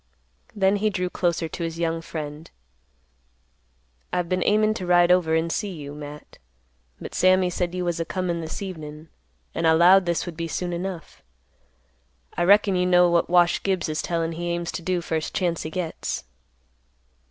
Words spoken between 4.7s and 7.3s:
to ride over and see you, Matt; but